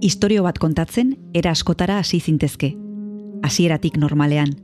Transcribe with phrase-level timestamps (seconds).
[0.00, 2.70] Historio bat kontatzen, era askotara hasi zintezke.
[3.44, 4.54] Hasieratik normalean,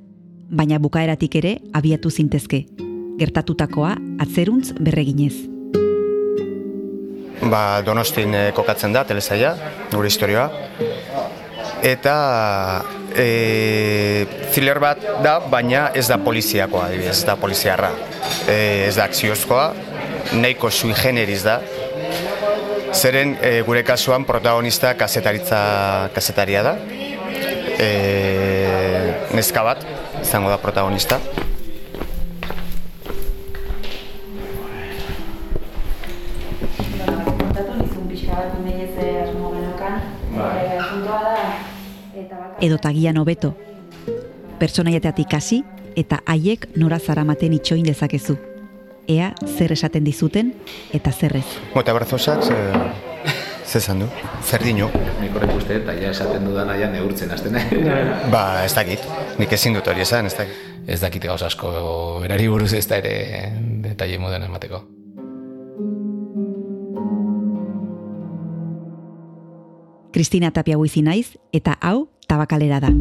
[0.48, 2.62] baina bukaeratik ere abiatu zintezke.
[3.20, 3.90] Gertatutakoa
[4.24, 5.34] atzeruntz berreginez.
[7.52, 9.52] Ba, donostin eh, kokatzen da, telesaia,
[9.92, 10.48] gure historioa.
[11.84, 12.16] Eta
[13.12, 14.24] e,
[14.54, 17.92] thriller bat da, baina ez da poliziakoa, ez da poliziarra.
[18.48, 19.68] E, ez da akziozkoa,
[20.32, 21.60] nahiko sui generiz da.
[22.96, 26.76] Zeren e, gure kasuan protagonista kasetaritza kasetaria da.
[27.76, 27.90] E,
[29.36, 29.84] neska bat,
[30.22, 31.20] izango da protagonista.
[42.60, 43.54] edo tagian hobeto.
[44.58, 45.62] Pertsonaiateatik hasi
[45.96, 48.55] eta haiek nora zaramaten itxoin dezakezu.
[49.06, 50.52] Ea zer esaten dizuten
[50.94, 51.46] eta zer ez.
[51.74, 52.56] Mota berzosak, ze,
[53.64, 54.08] ze esan du?
[54.42, 54.88] Zer dino?
[55.20, 57.54] Nik horrek uste eta ja esaten dudan aia neurtzen azten.
[58.34, 59.06] ba, ez dakit.
[59.38, 60.64] Nik ezin dut hori esan, ez dakit.
[60.86, 61.70] Ez dakit gauz asko
[62.22, 63.14] berari buruz ez da ere
[63.86, 64.82] detaile moden emateko.
[70.14, 72.94] Kristina Tapia Huizi naiz eta hau tabakalera da.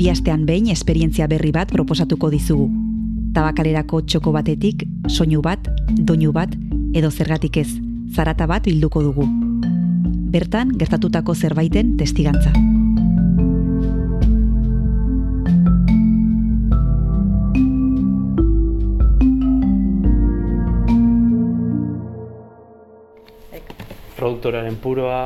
[0.00, 2.70] Bi astean behin esperientzia berri bat proposatuko dizugu.
[3.36, 6.56] Tabakalerako txoko batetik, soinu bat, doinu bat,
[6.96, 7.68] edo zergatik ez,
[8.08, 9.28] zarata bat bilduko dugu.
[10.32, 12.79] Bertan, gertatutako zerbaiten testigantza.
[24.20, 25.22] Produktoraren puroa.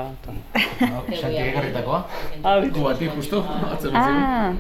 [0.79, 2.01] Santi egarritakoa?
[2.43, 3.43] Ah, Gu bati, justo.
[3.93, 4.53] Ah,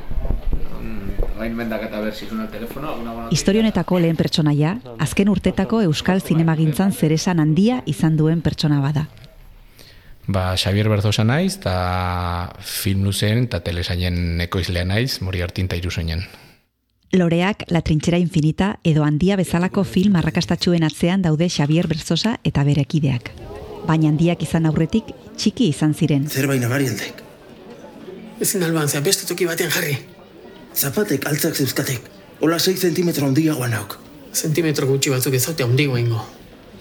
[1.34, 2.88] Gain mendak eta berzizuna telefono.
[2.92, 9.08] alguna bona- Historionetako lehen pertsonaia, azken urtetako euskal zinemagintzan zeresan handia izan duen pertsona bada.
[10.26, 16.22] Ba, Xavier Berzosa naiz, eta film luzeen eta telesaien ekoizlea naiz, mori hartin eta irusoinen.
[17.12, 22.84] Loreak La Trintxera Infinita edo handia bezalako film arrakastatxuen atzean daude Xavier Berzosa eta bere
[22.86, 23.30] kideak.
[23.84, 26.24] Baina handiak izan aurretik txiki izan ziren.
[26.28, 27.20] Zerbait nabarientek.
[28.40, 29.98] Ezin alban, zea beste toki batean jarri.
[30.74, 32.08] Zapatek altzak zeuzkatek.
[32.44, 33.98] Ola 6 zentimetro handiagoa nauk.
[34.34, 36.22] Zentimetro gutxi batzuk ez zaute handigo ingo.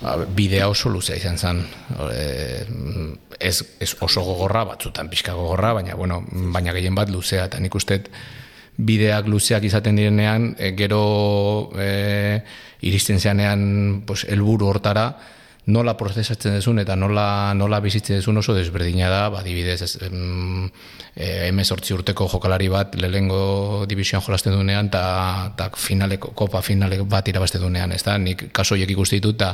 [0.02, 1.62] Ba, bidea oso luzea izan zen.
[2.10, 2.24] E,
[3.40, 6.24] ez, ez oso gogorra, batzutan pixka gogorra, baina, bueno,
[6.56, 8.02] baina gehien bat luzea, eta nik uste
[8.78, 11.04] bideak luzeak izaten direnean, e, gero
[11.78, 12.42] e,
[12.82, 15.12] iristen zeanean pues, elburu hortara,
[15.66, 20.66] nola prozesatzen dezun eta nola, nola bizitzen dezun oso desberdina da, ba, dibidez, ez, em,
[21.16, 27.64] e, emezortzi urteko jokalari bat lehengo divisioan jolasten duenean eta finaleko, kopa finalek bat irabazten
[27.64, 28.18] duenean, ez da?
[28.18, 29.54] Nik kaso horiek ikusti ditut eta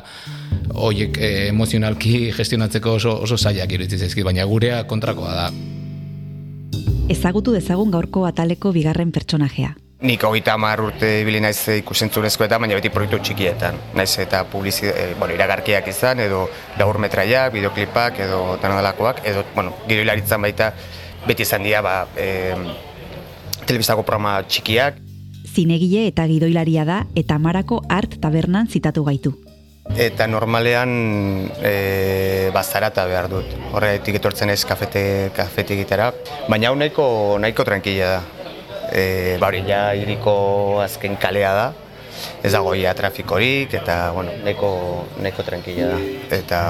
[0.73, 5.51] horiek e, emozionalki gestionatzeko oso, oso zailak iruditzen zaizkit, baina gurea kontrakoa da.
[7.09, 9.75] Ezagutu dezagun gaurko ataleko bigarren pertsonajea.
[9.99, 13.75] Nik hogeita hamar urte ibili naiz ikusentzurezkoetan, baina beti proiektu txikietan.
[13.99, 16.45] Naiz eta publizi, e, bueno, iragarkiak izan, edo
[16.79, 20.71] laur metraiak, bideoklipak, edo tanadalakoak, edo, bueno, giroilaritzan baita
[21.27, 22.55] beti izan dira, ba, e,
[23.67, 25.03] telebistako programa txikiak,
[25.49, 29.33] Zinegile eta gidoilaria da eta Amarako Art Tabernan zitatu gaitu.
[29.97, 33.55] eta normalean e, bazarata behar dut.
[33.73, 36.11] Horregatik etortzen ez kafete, kafete egitera,
[36.47, 37.05] baina hau nahiko,
[37.41, 38.38] nahiko tranquila da.
[38.93, 41.67] E, ba hori ja hiriko azken kalea da,
[42.43, 44.71] ez dago ia trafikorik, eta bueno, nahiko,
[45.21, 45.99] nahiko tranquila da.
[46.35, 46.61] Eta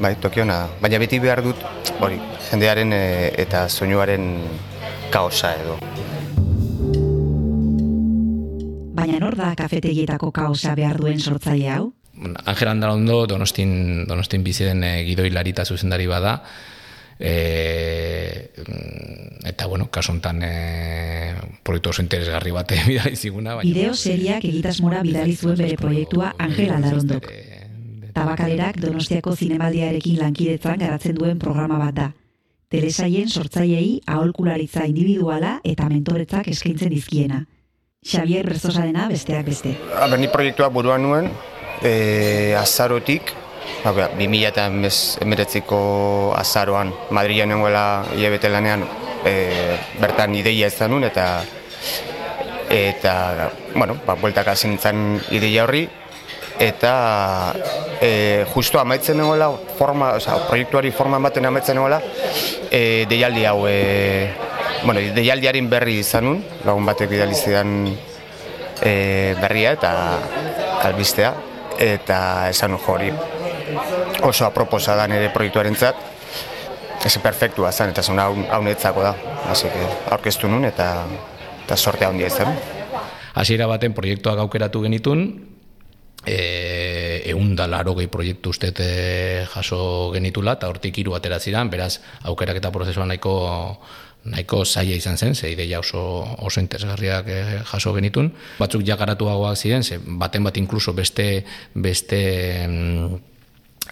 [0.00, 0.64] bai, tokiona.
[0.82, 1.62] Baina beti behar dut,
[2.00, 2.18] hori,
[2.50, 3.04] jendearen e,
[3.44, 4.30] eta soinuaren
[5.12, 5.78] kaosa edo.
[8.98, 11.84] Baina nor da kafetegietako kaosa behar duen sortzaile hau?
[12.18, 16.40] Angel Andalondo donostin, donostin bizi den e, gidoilari eta zuzendari bada,
[17.18, 18.50] e,
[19.44, 20.52] eta bueno, kasu honetan e,
[21.62, 23.56] proiektu oso interesgarri bate bidali ziguna.
[23.58, 27.28] Baina, Bideo seriak egitasmora bidali zuen bere proiektua Angel Aldarondok.
[28.14, 32.08] Tabakalerak Donostiako zinemaldiarekin lankidetzan garatzen duen programa bat da.
[32.68, 37.44] Telesaien sortzaileei aholkularitza individuala eta mentoretzak eskaintzen dizkiena.
[38.04, 39.74] Xavier Berzosadena besteak beste.
[39.96, 41.30] Aber, ni proiektua buruan nuen,
[41.82, 43.32] e, azarotik,
[43.84, 45.80] ba, 2019ko
[46.36, 48.84] azaroan, Madrilen nengoela hilabete lanean,
[49.24, 51.44] e, bertan ideia ez nuen, eta
[52.68, 55.88] eta, bueno, ba, bueltak hasi nintzen ideia horri,
[56.58, 57.54] eta
[58.02, 62.02] e, justo amaitzen nengoela, forma, oza, proiektuari forma ematen amaitzen nengoela,
[62.70, 64.28] e, deialdi hau, e,
[64.84, 67.74] bueno, deialdiaren berri izan nun, lagun batek bidali zidan
[68.82, 68.92] e,
[69.40, 69.92] berria eta
[70.90, 71.34] albistea,
[71.78, 72.20] eta
[72.50, 73.12] esan hori
[74.22, 75.96] oso aproposa da nire proiektuaren zat,
[77.22, 81.06] perfektua zen, eta zuen hau netzako da, que aurkeztu nun eta,
[81.64, 82.52] eta sorte handia izan.
[83.34, 85.24] Hasiera baten proiektuak aukeratu genitun,
[86.26, 88.72] e, egun da laro gehi proiektu uste
[89.54, 93.34] jaso genitula, eta hortik hiru atera ziren, beraz aukerak eta prozesua nahiko
[94.28, 96.00] nahiko zaila izan zen, ze ideia oso,
[96.44, 98.32] oso interesgarriak eh, jaso genitun.
[98.58, 101.44] Batzuk ja garatuagoak ziren, ze baten bat inkluso beste,
[101.74, 102.18] beste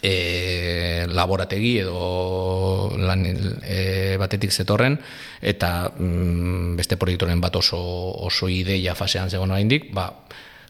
[0.03, 4.99] e, laborategi edo lan e, batetik zetorren,
[5.41, 7.81] eta mm, beste proiektoren bat oso,
[8.27, 10.11] oso ideia fasean zegoen oraindik, ba,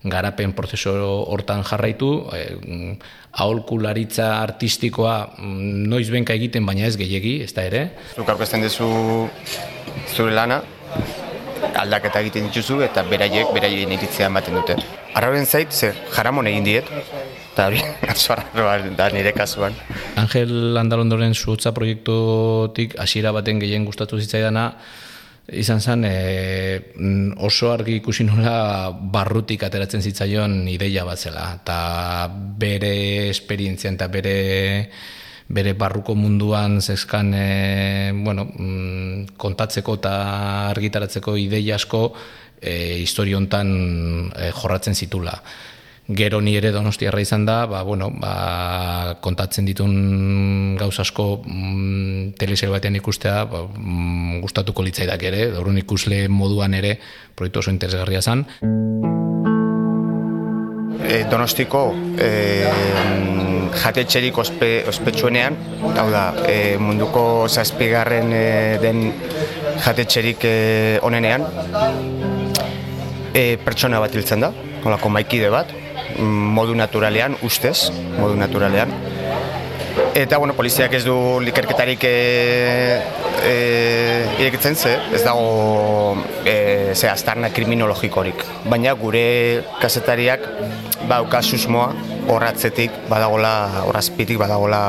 [0.06, 2.96] garapen prozesu hortan jarraitu, e,
[3.32, 7.87] aholkularitza artistikoa mm, noiz benka egiten, baina ez gehiegi, ez da ere.
[8.14, 8.88] Zuk aurkezten duzu
[10.14, 10.62] zure lana,
[11.76, 14.76] aldaketa egiten dituzu eta beraiek beraien iritzia ematen dute.
[15.17, 16.90] Arrauen zait, ze jaramon egin diet,
[18.16, 19.76] eta hori, da nire kasuan.
[20.16, 24.72] Angel Andalondoren zuhutza proiektutik hasiera baten gehien gustatu zitzaidana,
[25.52, 26.80] izan zen e,
[27.38, 32.26] oso argi ikusi nola barrutik ateratzen zitzaion ideia bat zela eta
[32.58, 34.90] bere esperientzia eta bere
[35.46, 40.14] bere barruko munduan zeskan e, bueno, mm, kontatzeko eta
[40.72, 42.10] argitaratzeko ideia asko
[42.60, 43.70] e, historiontan
[44.34, 45.36] e, jorratzen zitula
[46.08, 52.70] gero ni ere donostiarra izan da, ba, bueno, ba, kontatzen ditun gauz asko mm, telesel
[52.70, 56.96] batean ikustea, ba, mm, gustatuko litzaidak ere, daurun ikusle moduan ere,
[57.34, 58.46] proiektu oso interesgarria zan.
[61.06, 61.88] E, donostiko
[62.22, 62.30] e,
[63.82, 65.58] jatetxerik ospe, ospetsuenean,
[65.90, 68.46] hau da, e, munduko zazpigarren e,
[68.82, 69.02] den
[69.82, 70.54] jatetxerik e,
[71.02, 71.48] onenean,
[73.34, 74.52] e, pertsona bat hiltzen da,
[74.86, 75.74] holako maikide bat,
[76.18, 78.92] modu naturalean, ustez, modu naturalean.
[80.16, 81.14] Eta, bueno, poliziak ez du
[81.44, 82.16] likerketarik e,
[83.44, 83.54] e,
[84.40, 88.44] irekitzen ze, ez dago e, ze aztarna kriminologikorik.
[88.64, 90.44] Baina gure kasetariak
[91.08, 91.90] bauka susmoa
[92.32, 94.82] horratzetik, badagola, horrazpitik, badagola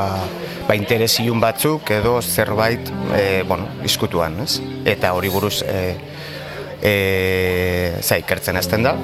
[0.68, 4.62] ba, interesiun batzuk edo zerbait, e, bueno, diskutuan, ez?
[4.86, 5.96] Eta hori buruz, e,
[6.82, 6.94] e,
[8.02, 8.96] zaikertzen ezten da,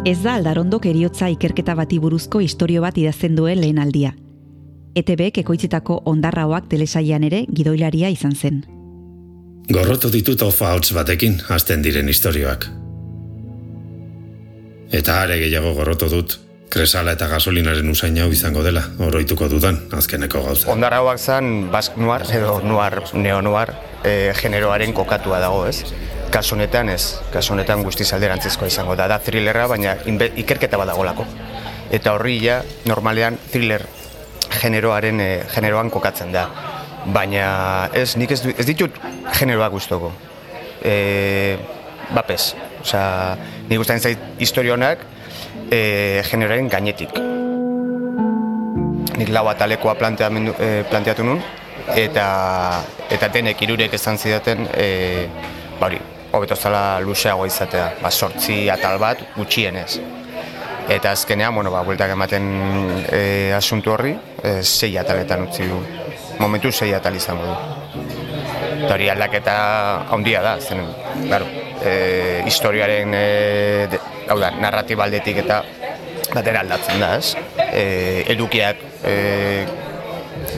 [0.00, 4.14] Ez da aldarondok eriotza ikerketa bati buruzko istorio bat idazten duen lehen aldia.
[4.96, 8.62] ETBek ekoitzitako ondarraoak telesaian ere gidoilaria izan zen.
[9.68, 12.64] Gorrotu ditut ofa hotz batekin hasten diren istorioak.
[14.90, 16.38] Eta are gehiago gorrotu dut,
[16.72, 20.70] kresala eta gasolinaren usain hau izango dela, oroituko dudan, azkeneko gauza.
[20.72, 25.84] Ondarraoak zan, bask nuar, edo nuar, neo-nuar, e, generoaren kokatua dago, ez?
[26.30, 31.26] Kasu honetan ez, kasu honetan guztiz alderantzizkoa izango da, da thrillerra, baina inbe, ikerketa badagolako.
[31.90, 33.84] Eta horri ja, normalean thriller
[34.50, 36.46] generoaren e, generoan kokatzen da.
[37.10, 38.96] Baina ez, nik ez, ez ditut
[39.38, 40.12] generoa guztoko.
[40.82, 41.56] E,
[42.14, 43.36] bapes, osea,
[43.68, 45.02] nik guztain zait historionak
[45.70, 47.18] e, generoaren gainetik.
[49.20, 51.42] Nik lau atalekoa e, planteatu nun,
[51.96, 52.28] eta,
[53.10, 55.26] eta denek irurek esan zidaten, e,
[55.80, 56.00] bari,
[56.32, 60.00] hobeto zala luzeago izatea, ba, sortzi atal bat gutxienez.
[60.90, 62.46] Eta azkenean, bueno, ba, bueltak ematen
[63.06, 65.78] e, asuntu horri, e, sei ataletan utzi du.
[66.40, 67.56] Momentu sei atal izango du.
[68.80, 69.56] Eta hori aldaketa
[70.10, 70.80] handia da, zen,
[71.26, 71.46] claro,
[71.82, 75.62] e, historiaren, e, hau da, narratibaldetik eta
[76.34, 77.34] batera aldatzen da, ez?
[77.70, 79.14] E, edukiak e,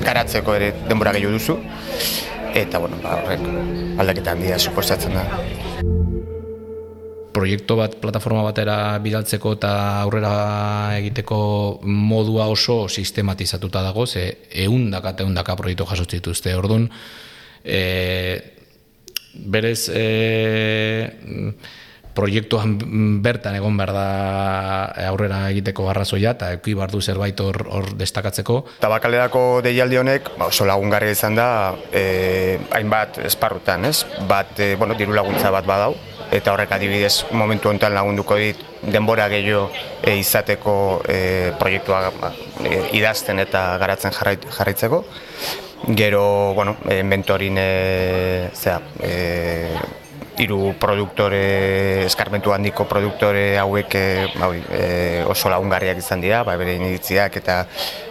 [0.05, 1.59] garatzeko ere denbora gehiago duzu,
[2.55, 3.43] eta bueno, ba, horrek
[4.01, 5.25] aldaketa handia suposatzen da.
[7.33, 10.33] Proiektu bat, plataforma batera bidaltzeko eta aurrera
[10.99, 11.39] egiteko
[11.89, 14.27] modua oso sistematizatuta dago, ze
[14.67, 16.55] eundaka eta eundaka proiektu jasotzen dituzte.
[16.55, 16.91] Orduan,
[17.65, 17.81] e,
[19.33, 20.05] berez, e,
[22.15, 22.77] proiektuan
[23.25, 24.07] bertan egon behar da
[25.09, 28.59] aurrera egiteko garrazoia eta eki bardu zerbait hor, hor destakatzeko.
[28.83, 31.49] Tabakalerako deialdi honek ba, oso lagungarri izan da
[31.93, 34.03] e, hainbat esparrutan, ez?
[34.29, 35.95] Bat, e, bueno, diru laguntza bat badau,
[36.33, 39.69] eta horrek adibidez momentu honetan lagunduko dit denbora gehiago
[40.03, 40.77] e, izateko
[41.09, 41.19] e,
[41.61, 42.09] proiektua
[42.65, 45.05] e, idazten eta garatzen jarraitzeko.
[45.99, 50.02] Gero, bueno, e, mentorin e, zera, e,
[50.41, 54.07] hiru produktore eskarmentu handiko produktore hauek e,
[55.29, 57.63] oso lagungarriak izan dira, ba, bere initziak eta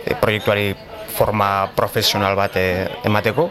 [0.06, 0.72] e, proiektuari
[1.12, 2.68] forma profesional bat e,
[3.08, 3.50] emateko.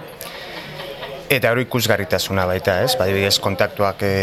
[1.31, 2.97] Eta hori ikusgarritasuna baita, ez?
[2.99, 4.15] Badibidez kontaktuak e,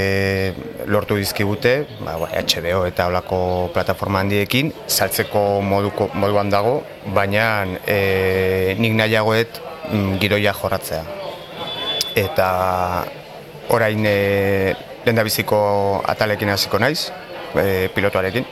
[0.92, 3.40] lortu dizkigute, ba, ba, HBO eta olako
[3.76, 6.82] plataforma handiekin, saltzeko moduko, moduan dago,
[7.16, 11.06] baina e, nik nahiagoet mm, giroia jorratzea.
[12.18, 12.50] Eta
[13.70, 14.74] orain e,
[15.06, 15.60] lehen biziko
[16.08, 17.12] atalekin hasiko naiz,
[17.56, 18.46] e, pilotuarekin.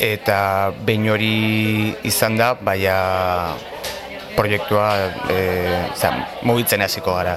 [0.00, 3.54] Eta behin hori izan da, baina
[4.36, 4.90] proiektua
[5.28, 5.38] e,
[5.96, 7.36] zan, mugitzen hasiko gara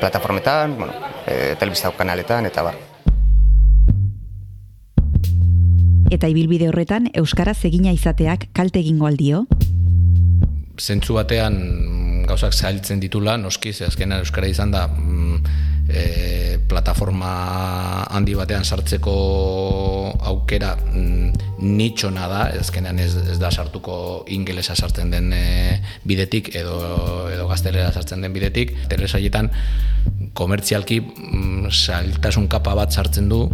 [0.00, 0.94] plataformetan, bueno,
[1.26, 2.78] e, telebiztau kanaletan, eta bar.
[6.10, 9.44] Eta ibilbide horretan, Euskaraz egina izateak kalte egingo aldio?
[10.80, 11.60] Zentzu batean
[12.30, 15.58] gauzak zailtzen ditula, noski, ze azkenan Euskara izan da, mm,
[15.90, 17.30] e, plataforma
[18.10, 19.14] handi batean sartzeko
[20.32, 23.96] aukera mm, nitxona da, ezkenean ez, ez da sartuko
[24.30, 26.78] ingelesa sartzen den e, bidetik edo,
[27.32, 28.76] edo gaztelera sartzen den bidetik.
[28.92, 29.50] Telesaietan
[30.38, 33.44] komertzialki mm, saltasun kapa bat sartzen du,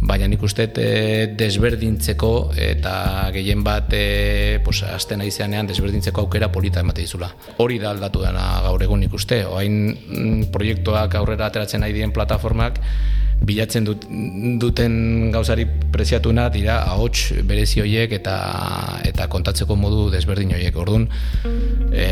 [0.00, 2.94] baina nik uste e, desberdintzeko eta
[3.34, 7.30] gehien bat e, pues, azten aizeanean desberdintzeko aukera polita emate dizula.
[7.58, 12.14] Hori da aldatu dena gaur egun nik uste, oain mm, proiektuak aurrera ateratzen nahi dien
[12.16, 12.80] plataformak,
[13.40, 14.04] bilatzen dut,
[14.60, 18.34] duten gauzari preziatuna dira ahots berezi horiek eta
[19.08, 20.76] eta kontatzeko modu desberdin horiek.
[20.76, 21.08] Orduan,
[21.92, 22.08] e,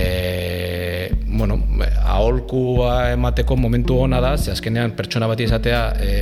[1.39, 1.59] bueno,
[2.05, 6.13] aholkua emateko momentu ona da, ze azkenean pertsona bati esatea e,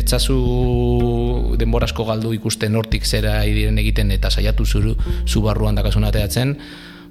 [0.00, 4.94] etzazu denborasko galdu ikusten hortik zera idiren egiten eta saiatu zuru
[5.26, 6.56] zu barruan dakasun ateatzen,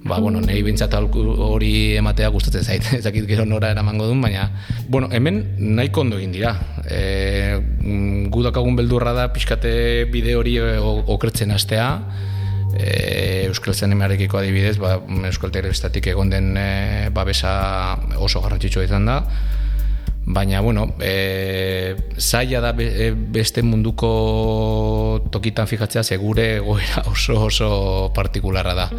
[0.03, 4.49] ba, bueno, nahi bintzat hori ematea gustatzen zait, ezakit gero nora eramango duen, baina,
[4.87, 6.53] bueno, hemen nahiko ondo egin dira.
[6.85, 7.59] E,
[8.33, 11.87] gudakagun beldurra da pixkate bide hori e, okertzen astea,
[12.77, 14.97] e, Euskal Zanemarekiko adibidez, ba,
[15.29, 19.19] Euskal Telebistatik egon den e, babesa oso garrantzitsua izan da,
[20.25, 28.73] baina, bueno, e, zaila da e, beste munduko tokitan fijatzea, segure goera oso oso partikularra
[28.73, 28.89] da.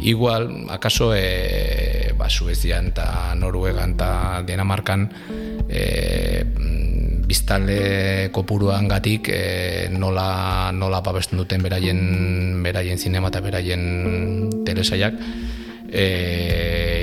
[0.00, 5.08] Igual, akaso, e, ba, Suezian eta Noruegan eta Dinamarkan
[5.68, 6.44] e,
[7.28, 12.00] biztale kopuruan gatik e, nola, nola babesten duten beraien,
[12.64, 13.82] beraien zinema eta beraien
[14.64, 15.18] telesaiak
[15.92, 16.06] e,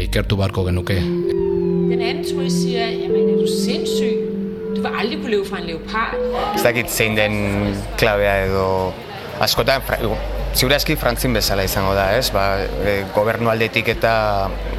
[0.08, 0.98] ikertu barko genuke.
[0.98, 4.24] Den anden tror jeg siger, jamen er du sindssyg?
[4.75, 6.17] Du vil aldrig kunne leve fra en leopard.
[6.55, 8.65] Ez dakit zein den klabea edo
[9.39, 9.86] askotan,
[10.55, 12.29] Ziura eski frantzin bezala izango da, ez?
[12.32, 14.15] Ba, e, gobernu aldetik eta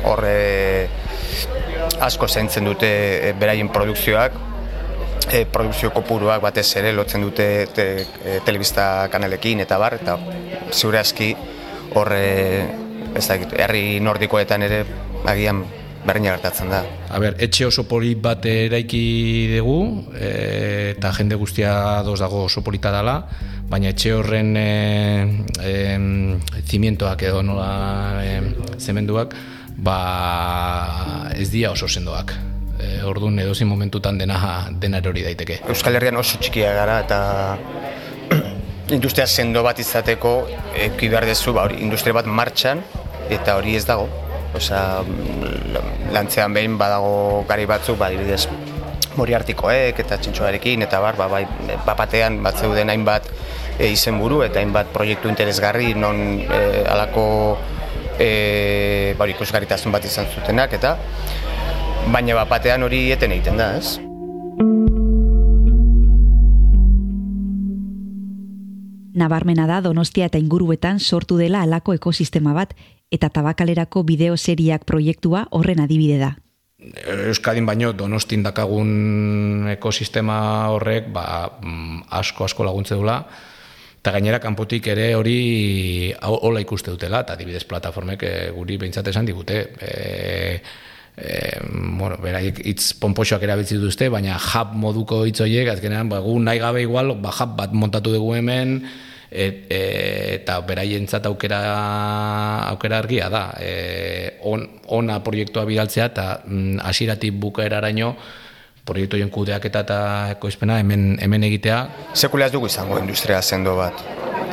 [0.08, 0.88] horre
[2.00, 4.38] asko zaintzen dute e, beraien produkzioak,
[5.32, 7.86] e, produkzio kopuruak batez ere lotzen dute te,
[8.24, 10.18] e, telebista kanalekin eta bar, eta
[10.72, 11.32] ziura eski
[11.96, 12.22] horre,
[13.16, 14.84] ez da, herri nordikoetan ere
[15.26, 15.64] agian
[16.06, 16.84] berdina gertatzen da.
[17.10, 19.02] A ber, etxe oso polit bat eraiki
[19.56, 20.30] dugu, e,
[20.94, 23.20] eta jende guztia doz dago oso polita dela,
[23.70, 24.70] baina etxe horren e,
[25.58, 25.74] e,
[26.66, 27.70] zimientoak edo nola
[28.22, 28.36] e,
[28.78, 29.34] zemenduak
[29.76, 32.55] ba ez dia oso sendoak
[32.86, 35.60] e, orduan edo momentutan dena dena hori daiteke.
[35.68, 37.58] Euskal Herrian oso txikia gara eta
[38.96, 42.82] industria sendo bat izateko eki behar dezu ba, industria bat martxan
[43.30, 44.08] eta hori ez dago.
[44.56, 45.02] Osea,
[46.14, 48.46] lantzean behin badago gari batzuk, badibidez,
[49.16, 51.44] moriartikoek eta txintxoarekin eta bar, ba, bai,
[51.86, 53.28] bapatean bat zeuden hainbat
[53.78, 57.26] e, izenburu eta hainbat proiektu interesgarri non e, alako
[58.18, 60.96] e, ba, ikusgarritasun bat izan zutenak eta
[62.12, 63.96] baina bapatean hori eten egiten da, ez?
[69.16, 72.74] Nabarmena da Donostia eta inguruetan sortu dela alako ekosistema bat
[73.12, 76.34] eta tabakalerako bideoseriak proiektua horren adibide da.
[77.30, 80.38] Euskadin baino donostin dakagun ekosistema
[80.74, 81.24] horrek ba,
[81.62, 83.22] mm, asko asko laguntze dula
[83.96, 89.26] eta gainera kanpotik ere hori hola ikuste dutela eta adibidez plataformek e, guri behintzat esan
[89.26, 90.60] digute e,
[91.16, 96.38] e, bueno, beraik hitz pompoxoak erabiltzi duzte, baina hub moduko hitz horiek, azkenean, ba, gu
[96.40, 98.78] nahi gabe igual, ba, hub bat montatu dugu hemen,
[99.30, 99.80] et, e,
[100.36, 101.60] eta beraientzat aukera
[102.70, 104.62] aukera argia da e, on,
[104.94, 108.14] ona proiektua bidaltzea eta mm, hasiratik bukaeraraino
[108.86, 109.98] proiektu joan kudeak eta
[110.36, 111.80] ekoizpena hemen, hemen egitea.
[112.14, 113.98] Sekula ez dugu izango industria zendo bat.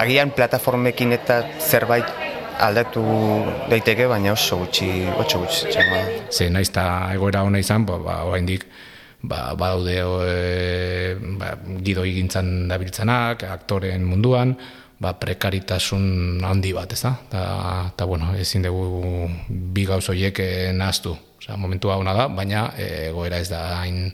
[0.02, 2.23] Agian plataformekin eta zerbait
[2.60, 3.04] aldatu
[3.70, 5.74] daiteke, baina oso gutxi, oso gutxi.
[6.32, 8.20] Ze, naiz eta egoera hona izan, ba, ba,
[9.24, 14.56] ba, badaude e, ba, gido egintzan dabiltzanak, aktoren munduan,
[15.00, 17.14] ba, prekaritasun handi bat, ez da?
[17.92, 21.16] Eta, bueno, ezin dugu bi gauz horiek eh, nahaztu.
[21.40, 24.14] Osea, momentu hau da, baina e, goera ez da hain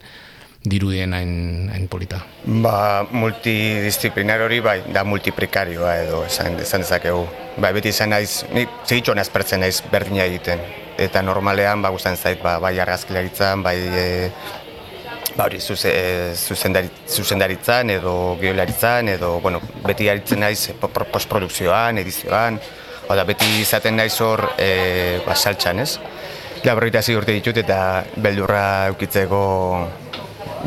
[0.63, 2.23] dirudien hain, hain polita.
[2.43, 7.23] Ba, multidisciplinar hori bai, da multiprekarioa edo esan, esan dezakegu.
[7.57, 10.59] Bai, beti izan naiz, ni segitxo pertzen naiz berdina egiten.
[10.97, 14.31] Eta normalean, ba, guztan zait, ba, bai argazkilaritzan, bai e,
[15.37, 15.93] ba hori zuze,
[17.07, 22.59] zuzendaritzan edo geolaritzan edo bueno, beti aritzen naiz postprodukzioan, edizioan
[23.09, 25.95] oda beti izaten naiz hor e, ba, saltxan, ez?
[26.59, 29.39] Ja, berroita urte ditut eta beldurra eukitzeko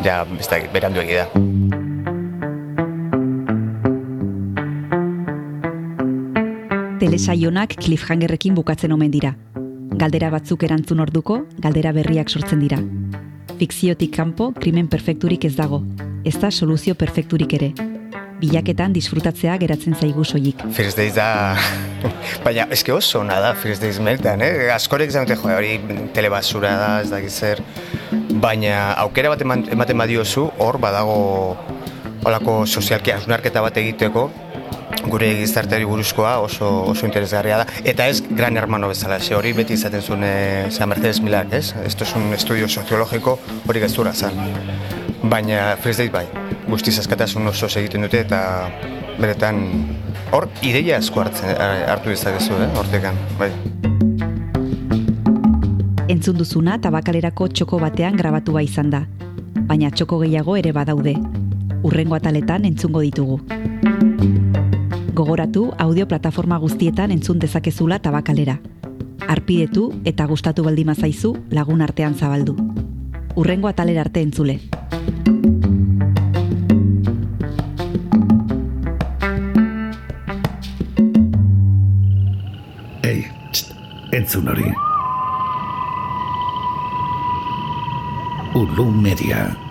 [0.03, 1.27] ja, ez da, berandu da.
[7.03, 9.35] Telesaionak cliffhangerrekin bukatzen omen dira.
[9.93, 12.79] Galdera batzuk erantzun orduko, galdera berriak sortzen dira
[13.63, 15.81] fikziotik kanpo krimen perfekturik ez dago,
[16.25, 17.71] ez da soluzio perfekturik ere.
[18.41, 20.59] Bilaketan disfrutatzea geratzen zaigu soilik.
[20.75, 21.55] First Days da...
[22.45, 24.67] Baina, eske oso ona da First Days meltan, eh?
[24.73, 25.77] Askorek zamete, jo, hori
[26.15, 27.63] telebasura da, ez da gizzer.
[28.43, 31.57] Baina, aukera bat ematen badiozu, hor badago
[32.23, 34.29] olako sozialki asunarketa bat egiteko,
[35.09, 39.73] gure gizarteari buruzkoa oso oso interesgarria da eta ez gran hermano bezala ze hori beti
[39.73, 41.73] izaten zuen eh San Mercedes Milak, ez?
[41.85, 44.33] Esto es un estudio sociológico hori gezurra zen.
[45.23, 46.27] Baina First Date bai,
[46.67, 48.69] guztiz askatasun oso egiten dute eta
[49.19, 49.63] beretan
[50.31, 53.51] hor ideia asko hartzen eh, hartu dezakezu, eh, hortekan, bai.
[56.07, 59.05] Entzun duzuna tabakalerako txoko batean grabatua izan da,
[59.69, 61.15] baina txoko gehiago ere badaude.
[61.83, 63.41] Urrengo ataletan entzungo ditugu
[65.13, 68.57] gogoratu audio plataforma guztietan entzun dezakezula tabakalera.
[69.27, 72.57] Arpidetu eta gustatu baldima zaizu lagun artean zabaldu.
[73.35, 74.59] Urrengo atalera arte entzule.
[83.03, 83.23] Ei,
[84.11, 84.92] entzun hori.
[88.53, 89.62] Ulu media.